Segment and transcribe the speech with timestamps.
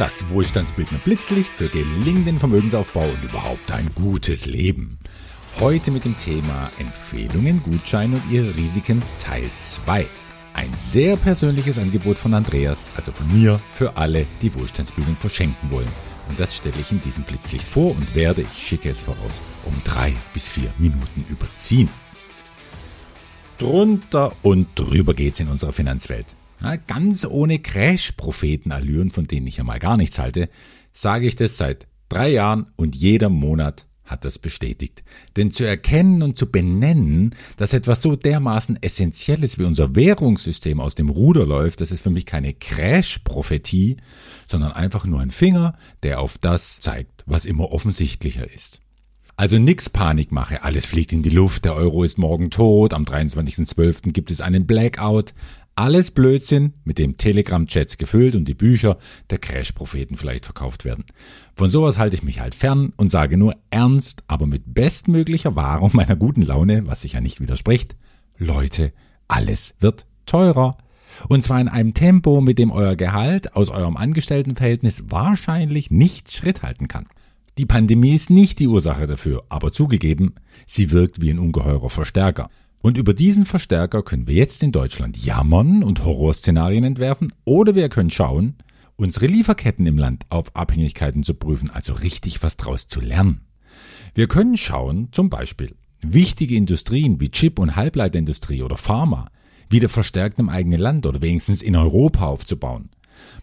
[0.00, 4.98] Das Wohlstandsbildner Blitzlicht für gelingenden Vermögensaufbau und überhaupt ein gutes Leben.
[5.58, 10.06] Heute mit dem Thema Empfehlungen, Gutscheine und ihre Risiken Teil 2.
[10.54, 15.92] Ein sehr persönliches Angebot von Andreas, also von mir, für alle, die Wohlstandsbildung verschenken wollen.
[16.30, 19.74] Und das stelle ich in diesem Blitzlicht vor und werde, ich schicke es voraus, um
[19.84, 21.90] drei bis vier Minuten überziehen.
[23.58, 26.36] Drunter und drüber geht's in unserer Finanzwelt.
[26.62, 30.48] Ja, ganz ohne Crash-Prophetenallüren, von denen ich ja mal gar nichts halte,
[30.92, 35.04] sage ich das seit drei Jahren und jeder Monat hat das bestätigt.
[35.36, 40.96] Denn zu erkennen und zu benennen, dass etwas so dermaßen Essentielles wie unser Währungssystem aus
[40.96, 43.98] dem Ruder läuft, das ist für mich keine Crash-Prophetie,
[44.48, 48.80] sondern einfach nur ein Finger, der auf das zeigt, was immer offensichtlicher ist.
[49.36, 54.12] Also nix Panikmache, alles fliegt in die Luft, der Euro ist morgen tot, am 23.12.
[54.12, 55.32] gibt es einen Blackout,
[55.80, 58.98] alles Blödsinn, mit dem Telegram-Chats gefüllt und die Bücher
[59.30, 61.06] der Crash-Propheten vielleicht verkauft werden.
[61.54, 65.90] Von sowas halte ich mich halt fern und sage nur ernst, aber mit bestmöglicher Wahrung
[65.94, 67.96] meiner guten Laune, was sich ja nicht widerspricht,
[68.36, 68.92] Leute,
[69.26, 70.76] alles wird teurer.
[71.30, 76.62] Und zwar in einem Tempo, mit dem euer Gehalt aus eurem Angestelltenverhältnis wahrscheinlich nicht Schritt
[76.62, 77.06] halten kann.
[77.56, 80.34] Die Pandemie ist nicht die Ursache dafür, aber zugegeben,
[80.66, 82.50] sie wirkt wie ein ungeheurer Verstärker.
[82.82, 87.90] Und über diesen Verstärker können wir jetzt in Deutschland jammern und Horrorszenarien entwerfen oder wir
[87.90, 88.56] können schauen,
[88.96, 93.42] unsere Lieferketten im Land auf Abhängigkeiten zu prüfen, also richtig was draus zu lernen.
[94.14, 99.30] Wir können schauen, zum Beispiel, wichtige Industrien wie Chip- und Halbleiterindustrie oder Pharma
[99.68, 102.90] wieder verstärkt im eigenen Land oder wenigstens in Europa aufzubauen.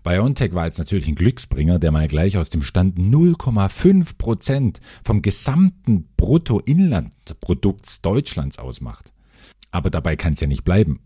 [0.03, 5.21] BioNTech war jetzt natürlich ein Glücksbringer, der mal gleich aus dem Stand 0,5 Prozent vom
[5.21, 9.13] gesamten Bruttoinlandprodukts Deutschlands ausmacht.
[9.71, 10.99] Aber dabei kann es ja nicht bleiben.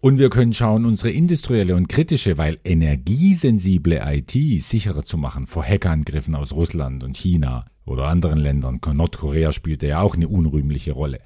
[0.00, 5.64] Und wir können schauen, unsere industrielle und kritische, weil energiesensible IT sicherer zu machen vor
[5.64, 8.80] Hackerangriffen aus Russland und China oder anderen Ländern.
[8.86, 11.20] Nordkorea spielte ja auch eine unrühmliche Rolle.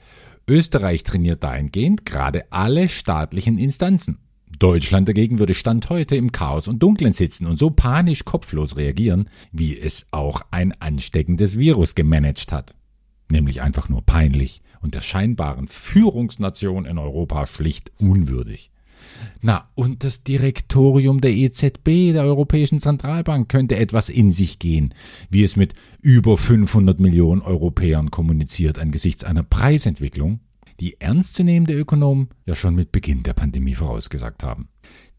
[0.49, 4.19] Österreich trainiert dahingehend gerade alle staatlichen Instanzen.
[4.59, 9.29] Deutschland dagegen würde Stand heute im Chaos und Dunklen sitzen und so panisch kopflos reagieren,
[9.51, 12.75] wie es auch ein ansteckendes Virus gemanagt hat.
[13.31, 18.71] Nämlich einfach nur peinlich und der scheinbaren Führungsnation in Europa schlicht unwürdig.
[19.41, 24.95] Na, und das Direktorium der EZB, der Europäischen Zentralbank, könnte etwas in sich gehen,
[25.31, 30.41] wie es mit über 500 Millionen Europäern kommuniziert angesichts einer Preisentwicklung,
[30.81, 34.69] die ernstzunehmende Ökonomen ja schon mit Beginn der Pandemie vorausgesagt haben.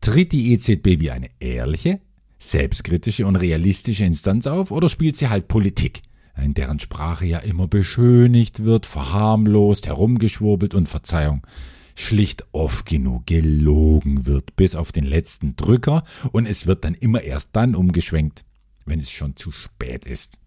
[0.02, 2.02] Tritt die EZB wie eine ehrliche,
[2.40, 6.02] selbstkritische und realistische Instanz auf oder spielt sie halt Politik?
[6.42, 11.46] In deren Sprache ja immer beschönigt wird, verharmlost, herumgeschwurbelt und Verzeihung,
[11.96, 17.22] schlicht oft genug gelogen wird, bis auf den letzten Drücker, und es wird dann immer
[17.22, 18.46] erst dann umgeschwenkt,
[18.86, 20.40] wenn es schon zu spät ist.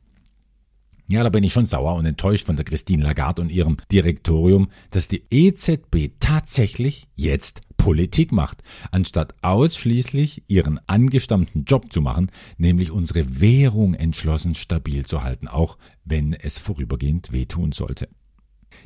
[1.09, 4.71] Ja, da bin ich schon sauer und enttäuscht von der Christine Lagarde und ihrem Direktorium,
[4.91, 12.91] dass die EZB tatsächlich jetzt Politik macht, anstatt ausschließlich ihren angestammten Job zu machen, nämlich
[12.91, 18.09] unsere Währung entschlossen stabil zu halten, auch wenn es vorübergehend wehtun sollte.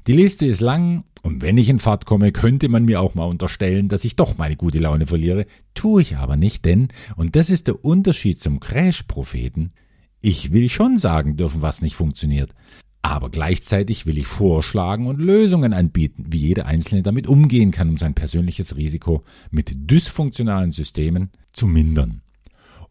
[0.07, 3.25] Die Liste ist lang und wenn ich in Fahrt komme, könnte man mir auch mal
[3.25, 7.49] unterstellen, dass ich doch meine gute Laune verliere, tue ich aber nicht, denn, und das
[7.49, 9.73] ist der Unterschied zum Crash-Propheten,
[10.21, 12.55] ich will schon sagen dürfen, was nicht funktioniert.
[13.03, 17.97] Aber gleichzeitig will ich vorschlagen und Lösungen anbieten, wie jeder Einzelne damit umgehen kann, um
[17.97, 22.21] sein persönliches Risiko mit dysfunktionalen Systemen zu mindern.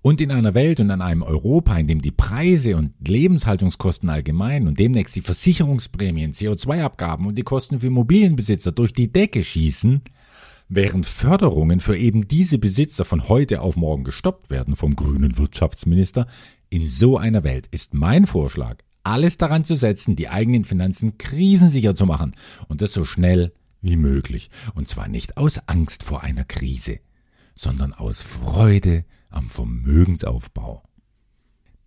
[0.01, 4.67] Und in einer Welt und an einem Europa, in dem die Preise und Lebenshaltungskosten allgemein
[4.67, 10.01] und demnächst die Versicherungsprämien, CO2-Abgaben und die Kosten für Immobilienbesitzer durch die Decke schießen,
[10.69, 16.27] während Förderungen für eben diese Besitzer von heute auf morgen gestoppt werden vom grünen Wirtschaftsminister,
[16.69, 18.77] in so einer Welt ist mein Vorschlag,
[19.09, 22.35] alles daran zu setzen, die eigenen Finanzen krisensicher zu machen
[22.67, 24.51] und das so schnell wie möglich.
[24.75, 26.99] Und zwar nicht aus Angst vor einer Krise,
[27.55, 30.83] sondern aus Freude am Vermögensaufbau.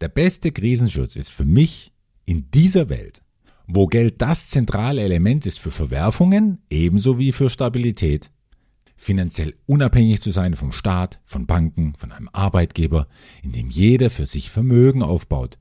[0.00, 1.92] Der beste Krisenschutz ist für mich
[2.24, 3.22] in dieser Welt,
[3.68, 8.32] wo Geld das zentrale Element ist für Verwerfungen ebenso wie für Stabilität,
[8.96, 13.06] finanziell unabhängig zu sein vom Staat, von Banken, von einem Arbeitgeber,
[13.42, 15.58] in dem jeder für sich Vermögen aufbaut.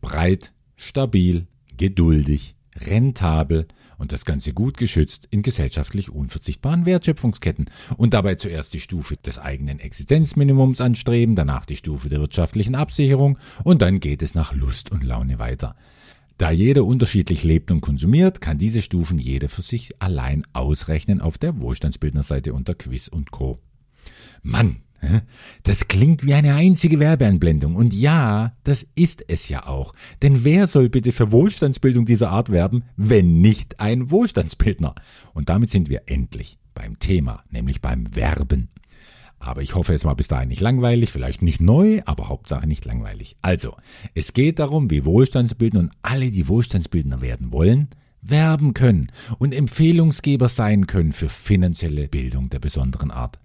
[0.00, 1.46] Breit, stabil,
[1.76, 7.66] geduldig, rentabel und das Ganze gut geschützt in gesellschaftlich unverzichtbaren Wertschöpfungsketten
[7.96, 13.38] und dabei zuerst die Stufe des eigenen Existenzminimums anstreben, danach die Stufe der wirtschaftlichen Absicherung
[13.64, 15.76] und dann geht es nach Lust und Laune weiter.
[16.38, 21.36] Da jeder unterschiedlich lebt und konsumiert, kann diese Stufen jeder für sich allein ausrechnen auf
[21.36, 23.58] der Wohlstandsbildnerseite unter Quiz und Co.
[24.42, 24.76] Mann,
[25.62, 27.76] Das klingt wie eine einzige Werbeanblendung.
[27.76, 29.94] Und ja, das ist es ja auch.
[30.22, 34.94] Denn wer soll bitte für Wohlstandsbildung dieser Art werben, wenn nicht ein Wohlstandsbildner?
[35.34, 38.70] Und damit sind wir endlich beim Thema, nämlich beim Werben.
[39.40, 42.84] Aber ich hoffe, es war bis dahin nicht langweilig, vielleicht nicht neu, aber Hauptsache nicht
[42.84, 43.36] langweilig.
[43.40, 43.76] Also,
[44.14, 47.88] es geht darum, wie Wohlstandsbildner und alle, die Wohlstandsbildner werden wollen,
[48.20, 53.38] werben können und Empfehlungsgeber sein können für finanzielle Bildung der besonderen Art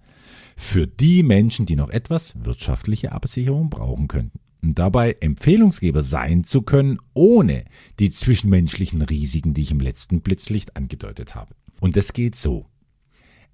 [0.56, 4.40] für die Menschen, die noch etwas wirtschaftliche Absicherung brauchen könnten.
[4.62, 7.64] Und dabei Empfehlungsgeber sein zu können, ohne
[7.98, 11.54] die zwischenmenschlichen Risiken, die ich im letzten Blitzlicht angedeutet habe.
[11.80, 12.66] Und das geht so.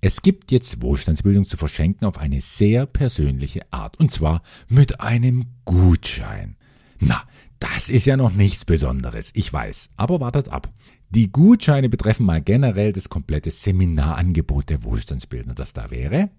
[0.01, 3.99] Es gibt jetzt Wohlstandsbildung zu verschenken auf eine sehr persönliche Art.
[3.99, 6.57] Und zwar mit einem Gutschein.
[7.01, 7.23] Na,
[7.59, 9.91] das ist ja noch nichts Besonderes, ich weiß.
[9.97, 10.73] Aber wartet ab.
[11.11, 16.31] Die Gutscheine betreffen mal generell das komplette Seminarangebot der Wohlstandsbildner, das da wäre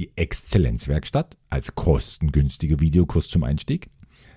[0.00, 3.90] die Exzellenzwerkstatt als kostengünstiger Videokurs zum Einstieg,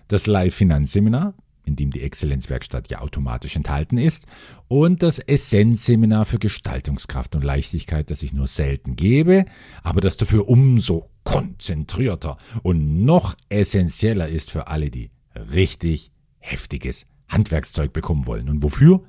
[0.10, 4.28] das Live-Finanzseminar, in dem die Exzellenzwerkstatt ja automatisch enthalten ist,
[4.68, 9.46] und das Essenzseminar für Gestaltungskraft und Leichtigkeit, das ich nur selten gebe,
[9.84, 17.94] aber das dafür umso konzentrierter und noch essentieller ist für alle, die richtig heftiges Handwerkszeug
[17.94, 18.50] bekommen wollen.
[18.50, 19.02] Und wofür?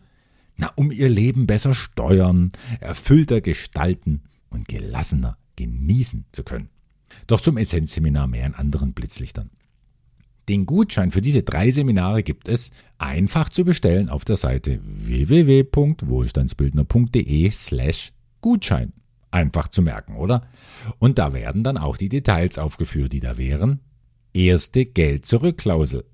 [0.56, 6.68] Na, um ihr Leben besser steuern, erfüllter gestalten und gelassener genießen zu können.
[7.26, 9.48] Doch zum Essenzseminar mehr in anderen Blitzlichtern.
[10.48, 17.50] Den Gutschein für diese drei Seminare gibt es einfach zu bestellen auf der Seite www.wohlstandsbildner.de
[17.50, 18.12] slash
[18.42, 18.92] Gutschein.
[19.30, 20.46] Einfach zu merken, oder?
[20.98, 23.80] Und da werden dann auch die Details aufgeführt, die da wären.
[24.34, 26.04] Erste Geld-Zurück-Klausel.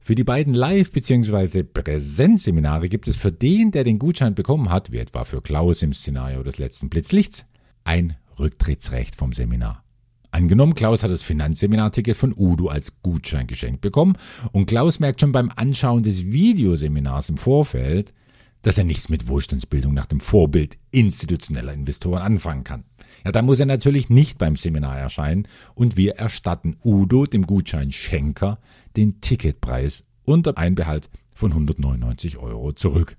[0.00, 1.62] Für die beiden Live- bzw.
[1.62, 5.92] Präsenzseminare gibt es für den, der den Gutschein bekommen hat, wie etwa für Klaus im
[5.92, 7.44] Szenario des letzten Blitzlichts,
[7.84, 9.82] ein Rücktrittsrecht vom Seminar.
[10.30, 14.18] Angenommen, Klaus hat das Finanzseminarticket von Udo als Gutschein geschenkt bekommen
[14.52, 18.12] und Klaus merkt schon beim Anschauen des Videoseminars im Vorfeld,
[18.62, 22.84] dass er nichts mit Wohlstandsbildung nach dem Vorbild institutioneller Investoren anfangen kann.
[23.24, 28.58] Ja, da muss er natürlich nicht beim Seminar erscheinen und wir erstatten Udo, dem Gutscheinschenker,
[28.96, 33.16] den Ticketpreis unter Einbehalt von 199 Euro zurück.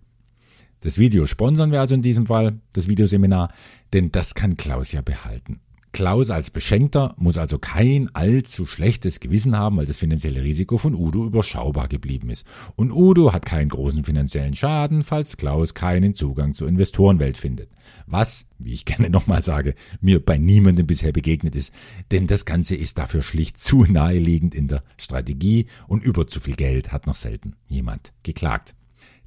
[0.81, 3.51] Das Video sponsern wir also in diesem Fall, das Videoseminar,
[3.94, 5.59] denn das kann Klaus ja behalten.
[5.97, 10.94] Klaus als Beschenkter muss also kein allzu schlechtes Gewissen haben, weil das finanzielle Risiko von
[10.94, 12.45] Udo überschaubar geblieben ist.
[12.75, 17.71] Und Udo hat keinen großen finanziellen Schaden, falls Klaus keinen Zugang zur Investorenwelt findet.
[18.06, 21.73] Was, wie ich gerne nochmal sage, mir bei niemandem bisher begegnet ist.
[22.12, 26.56] Denn das Ganze ist dafür schlicht zu naheliegend in der Strategie und über zu viel
[26.56, 28.75] Geld hat noch selten jemand geklagt.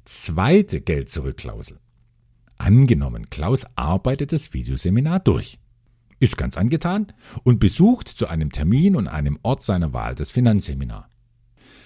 [0.05, 1.79] Zweite Geld-Zurück-Klausel.
[2.57, 5.59] Angenommen, Klaus arbeitet das Videoseminar durch,
[6.19, 7.07] ist ganz angetan
[7.43, 11.09] und besucht zu einem Termin und einem Ort seiner Wahl das Finanzseminar.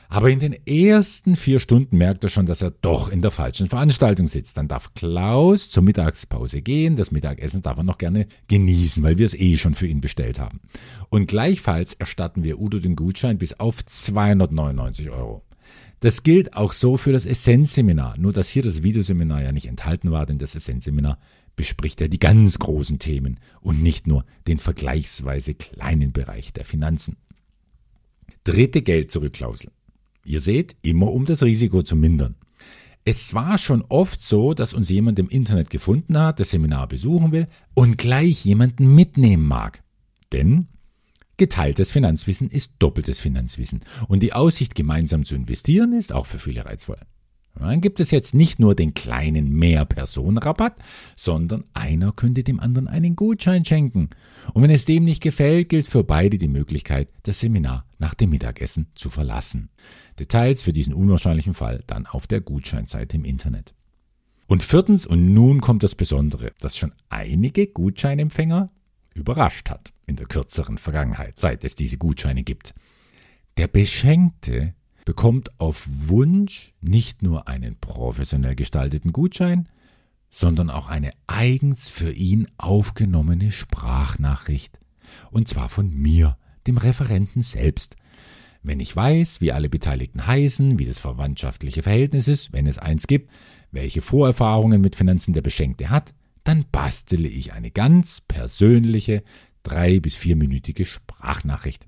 [0.08, 3.68] Aber in den ersten vier Stunden merkt er schon, dass er doch in der falschen
[3.68, 4.56] Veranstaltung sitzt.
[4.58, 6.96] Dann darf Klaus zur Mittagspause gehen.
[6.96, 10.40] Das Mittagessen darf er noch gerne genießen, weil wir es eh schon für ihn bestellt
[10.40, 10.62] haben.
[11.10, 15.44] Und gleichfalls erstatten wir Udo den Gutschein bis auf 299 Euro.
[16.00, 20.12] Das gilt auch so für das Essenzseminar, nur dass hier das Videoseminar ja nicht enthalten
[20.12, 21.18] war, denn das Essenzseminar
[21.56, 27.18] bespricht ja die ganz großen Themen und nicht nur den vergleichsweise kleinen Bereich der Finanzen.
[28.44, 29.72] Dritte Geld-Zurück-Klausel.
[30.26, 32.36] Ihr seht, immer um das Risiko zu mindern.
[33.06, 37.32] Es war schon oft so, dass uns jemand im Internet gefunden hat, das Seminar besuchen
[37.32, 39.84] will und gleich jemanden mitnehmen mag.
[40.32, 40.68] Denn
[41.38, 43.82] Geteiltes Finanzwissen ist doppeltes Finanzwissen.
[44.08, 47.00] Und die Aussicht, gemeinsam zu investieren, ist auch für viele reizvoll.
[47.58, 50.76] Dann gibt es jetzt nicht nur den kleinen Mehrpersonenrabatt,
[51.16, 54.10] sondern einer könnte dem anderen einen Gutschein schenken.
[54.54, 58.32] Und wenn es dem nicht gefällt, gilt für beide die Möglichkeit, das Seminar nach dem
[58.32, 59.70] Mittagessen zu verlassen.
[60.20, 63.74] Details für diesen unwahrscheinlichen Fall dann auf der Gutscheinseite im Internet.
[64.48, 68.70] Und viertens, und nun kommt das Besondere, dass schon einige Gutscheinempfänger
[69.16, 72.76] überrascht hat in der kürzeren Vergangenheit, seit es diese Gutscheine gibt.
[73.58, 79.70] Der Beschenkte bekommt auf Wunsch nicht nur einen professionell gestalteten Gutschein,
[80.30, 84.80] sondern auch eine eigens für ihn aufgenommene Sprachnachricht.
[85.32, 87.96] Und zwar von mir, dem Referenten selbst.
[88.64, 93.06] Wenn ich weiß, wie alle Beteiligten heißen, wie das verwandtschaftliche Verhältnis ist, wenn es eins
[93.08, 93.32] gibt,
[93.72, 96.14] welche Vorerfahrungen mit Finanzen der Beschenkte hat,
[96.46, 99.24] dann bastele ich eine ganz persönliche,
[99.64, 101.86] drei- bis vierminütige Sprachnachricht.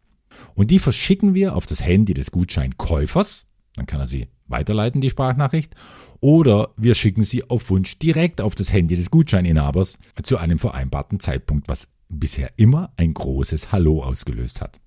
[0.56, 3.46] Und die verschicken wir auf das Handy des Gutscheinkäufers,
[3.76, 5.76] dann kann er sie weiterleiten, die Sprachnachricht,
[6.20, 11.20] oder wir schicken sie auf Wunsch direkt auf das Handy des Gutscheininhabers zu einem vereinbarten
[11.20, 14.80] Zeitpunkt, was bisher immer ein großes Hallo ausgelöst hat.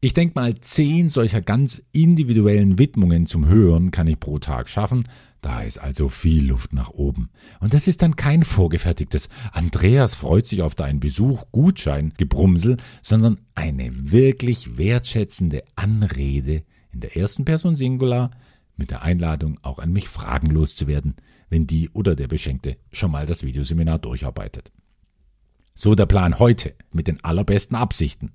[0.00, 5.04] Ich denke mal, zehn solcher ganz individuellen Widmungen zum Hören kann ich pro Tag schaffen.
[5.40, 7.30] Da ist also viel Luft nach oben.
[7.60, 13.38] Und das ist dann kein vorgefertigtes Andreas freut sich auf deinen Besuch Gutschein Gebrumsel, sondern
[13.54, 18.32] eine wirklich wertschätzende Anrede in der ersten Person Singular
[18.76, 21.14] mit der Einladung, auch an mich Fragen loszuwerden,
[21.48, 24.72] wenn die oder der Beschenkte schon mal das Videoseminar durcharbeitet.
[25.74, 28.32] So der Plan heute mit den allerbesten Absichten.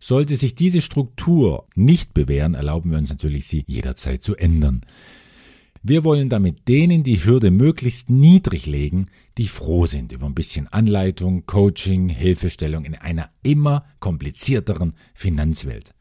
[0.00, 4.82] Sollte sich diese Struktur nicht bewähren, erlauben wir uns natürlich, sie jederzeit zu ändern.
[5.86, 10.66] Wir wollen damit denen die Hürde möglichst niedrig legen, die froh sind über ein bisschen
[10.66, 15.94] Anleitung, Coaching, Hilfestellung in einer immer komplizierteren Finanzwelt.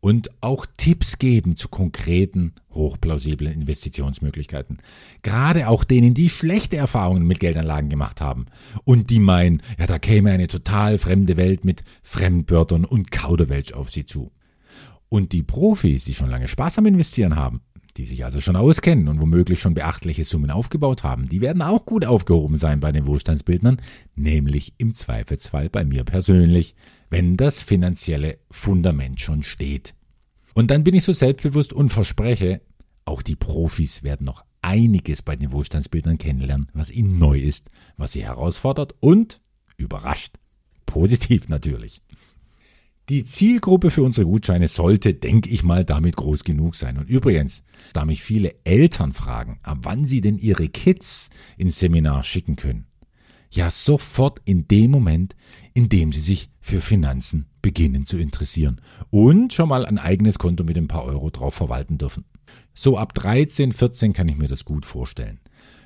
[0.00, 4.78] Und auch Tipps geben zu konkreten, hochplausiblen Investitionsmöglichkeiten.
[5.20, 8.46] Gerade auch denen, die schlechte Erfahrungen mit Geldanlagen gemacht haben
[8.84, 13.90] und die meinen, ja, da käme eine total fremde Welt mit Fremdwörtern und Kauderwelsch auf
[13.90, 14.32] sie zu.
[15.10, 17.60] Und die Profis, die schon lange Spaß am Investieren haben,
[17.98, 21.84] die sich also schon auskennen und womöglich schon beachtliche Summen aufgebaut haben, die werden auch
[21.84, 23.82] gut aufgehoben sein bei den Wohlstandsbildnern,
[24.14, 26.76] nämlich im Zweifelsfall bei mir persönlich,
[27.10, 29.94] wenn das finanzielle Fundament schon steht.
[30.54, 32.62] Und dann bin ich so selbstbewusst und verspreche,
[33.04, 38.12] auch die Profis werden noch einiges bei den Wohlstandsbildern kennenlernen, was ihnen neu ist, was
[38.12, 39.40] sie herausfordert und
[39.76, 40.36] überrascht.
[40.86, 42.00] Positiv natürlich.
[43.08, 46.98] Die Zielgruppe für unsere Gutscheine sollte, denke ich mal, damit groß genug sein.
[46.98, 47.62] Und übrigens,
[47.94, 52.86] da mich viele Eltern fragen, ab wann sie denn ihre Kids ins Seminar schicken können.
[53.50, 55.34] Ja, sofort in dem Moment,
[55.72, 60.62] in dem sie sich für Finanzen beginnen zu interessieren und schon mal ein eigenes Konto
[60.62, 62.26] mit ein paar Euro drauf verwalten dürfen.
[62.74, 65.40] So ab 13, 14 kann ich mir das gut vorstellen.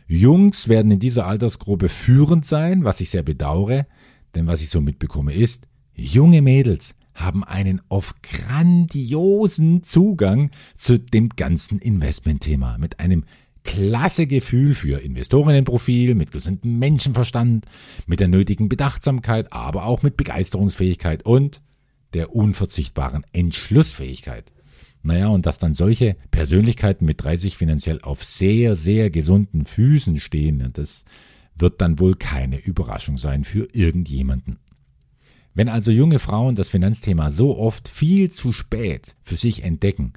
[0.08, 3.86] Jungs werden in dieser Altersgruppe führend sein, was ich sehr bedauere,
[4.34, 11.31] denn was ich so mitbekomme ist, junge Mädels haben einen oft grandiosen Zugang zu dem
[11.31, 13.25] ganzen Investmentthema mit einem
[13.64, 17.66] klasse Gefühl für Investorinnenprofil, mit gesundem Menschenverstand,
[18.07, 21.62] mit der nötigen Bedachtsamkeit, aber auch mit Begeisterungsfähigkeit und
[22.14, 24.52] der unverzichtbaren Entschlussfähigkeit.
[25.02, 30.71] Naja, und dass dann solche Persönlichkeiten mit 30 finanziell auf sehr, sehr gesunden Füßen stehen,
[30.73, 31.04] das
[31.57, 34.59] wird dann wohl keine Überraschung sein für irgendjemanden.
[35.54, 40.14] Wenn also junge Frauen das Finanzthema so oft viel zu spät für sich entdecken,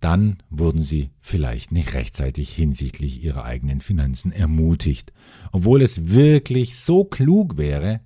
[0.00, 5.12] dann wurden sie vielleicht nicht rechtzeitig hinsichtlich ihrer eigenen Finanzen ermutigt,
[5.52, 8.00] obwohl es wirklich so klug wäre,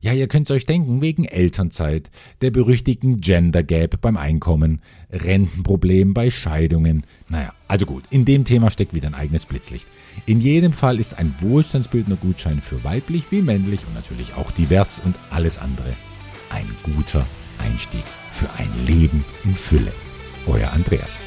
[0.00, 4.80] ja, ihr könnt's euch denken, wegen Elternzeit, der berüchtigten Gender Gap beim Einkommen,
[5.10, 7.04] Rentenproblem bei Scheidungen.
[7.28, 9.86] Naja, also gut, in dem Thema steckt wieder ein eigenes Blitzlicht.
[10.26, 15.02] In jedem Fall ist ein wohlstandsbildender Gutschein für weiblich wie männlich und natürlich auch divers
[15.04, 15.94] und alles andere
[16.50, 17.26] ein guter
[17.58, 19.92] Einstieg für ein Leben in Fülle.
[20.46, 21.20] Euer Andreas.